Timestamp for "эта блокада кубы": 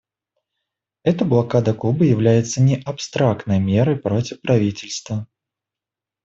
1.03-2.07